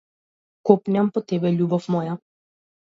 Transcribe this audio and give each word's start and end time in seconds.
Копнеам 0.69 1.11
по 1.19 1.25
тебе, 1.33 1.55
љубов 1.61 1.91
моја. 1.99 2.21